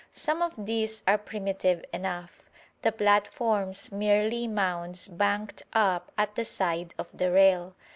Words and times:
Some 0.13 0.41
of 0.41 0.53
these 0.57 1.03
are 1.05 1.19
primitive 1.19 1.85
enough, 1.93 2.41
the 2.81 2.91
platforms 2.91 3.91
merely 3.91 4.47
mounds 4.47 5.07
banked 5.07 5.61
up 5.73 6.11
at 6.17 6.33
the 6.33 6.43
side 6.43 6.95
of 6.97 7.07
the 7.15 7.31
rail. 7.31 7.75